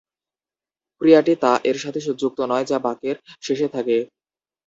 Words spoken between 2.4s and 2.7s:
নয়,